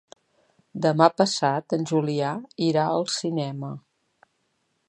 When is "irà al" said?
2.71-3.09